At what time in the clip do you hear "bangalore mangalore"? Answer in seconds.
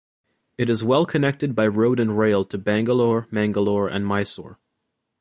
2.57-3.87